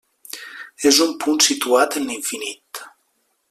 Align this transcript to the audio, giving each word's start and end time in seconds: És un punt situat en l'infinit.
És 0.91 0.99
un 1.05 1.13
punt 1.25 1.45
situat 1.49 1.99
en 2.01 2.09
l'infinit. 2.13 2.85